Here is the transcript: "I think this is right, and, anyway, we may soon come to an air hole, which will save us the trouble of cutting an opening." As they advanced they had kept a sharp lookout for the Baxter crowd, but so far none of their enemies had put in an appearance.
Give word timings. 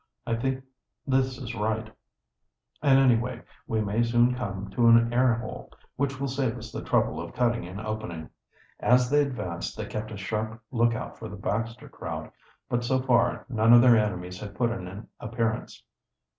"I 0.25 0.33
think 0.35 0.63
this 1.05 1.37
is 1.37 1.53
right, 1.53 1.93
and, 2.81 2.97
anyway, 2.97 3.43
we 3.67 3.81
may 3.81 4.01
soon 4.01 4.33
come 4.33 4.67
to 4.71 4.87
an 4.87 5.13
air 5.13 5.35
hole, 5.35 5.71
which 5.95 6.19
will 6.19 6.27
save 6.27 6.57
us 6.57 6.71
the 6.71 6.81
trouble 6.83 7.21
of 7.21 7.35
cutting 7.35 7.67
an 7.67 7.79
opening." 7.79 8.31
As 8.79 9.11
they 9.11 9.21
advanced 9.21 9.77
they 9.77 9.83
had 9.83 9.91
kept 9.91 10.09
a 10.11 10.17
sharp 10.17 10.59
lookout 10.71 11.19
for 11.19 11.29
the 11.29 11.37
Baxter 11.37 11.87
crowd, 11.87 12.31
but 12.67 12.83
so 12.83 12.99
far 12.99 13.45
none 13.47 13.73
of 13.73 13.81
their 13.83 13.95
enemies 13.95 14.39
had 14.39 14.55
put 14.55 14.71
in 14.71 14.87
an 14.87 15.07
appearance. 15.19 15.83